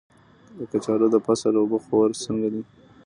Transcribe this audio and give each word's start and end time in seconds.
د 0.57 0.59
کچالو 0.71 1.07
د 1.13 1.17
فصل 1.25 1.53
اوبه 1.61 1.77
خور 1.85 2.09
څنګه 2.25 2.47
دی؟ 2.53 2.61